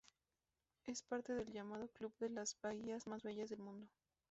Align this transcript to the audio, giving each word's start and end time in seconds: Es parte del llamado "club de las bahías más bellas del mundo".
Es 0.87 1.03
parte 1.03 1.33
del 1.35 1.51
llamado 1.53 1.87
"club 1.89 2.11
de 2.17 2.31
las 2.31 2.57
bahías 2.59 3.05
más 3.05 3.21
bellas 3.21 3.51
del 3.51 3.59
mundo". 3.59 3.87